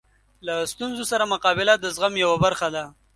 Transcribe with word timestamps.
له 0.45 0.55
ستونزو 0.71 1.03
سره 1.11 1.31
مقابله 1.33 1.73
د 1.77 1.85
زغم 1.95 2.13
یوه 2.23 2.37
برخه 2.45 2.67
ده. 2.75 2.83